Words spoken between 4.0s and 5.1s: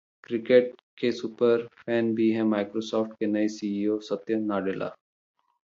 Satya Nadella